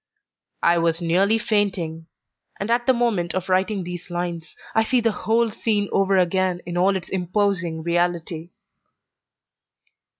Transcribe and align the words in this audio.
I 0.63 0.79
was 0.79 0.99
nearly 0.99 1.37
fainting, 1.37 2.07
and 2.59 2.71
at 2.71 2.87
the 2.87 2.91
moment 2.93 3.35
of 3.35 3.49
writing 3.49 3.83
these 3.83 4.09
lines 4.09 4.57
I 4.73 4.81
see 4.83 4.99
the 4.99 5.11
whole 5.11 5.51
scene 5.51 5.89
over 5.91 6.17
again 6.17 6.59
in 6.65 6.75
all 6.75 6.95
its 6.95 7.07
imposing 7.09 7.83
reality. 7.83 8.49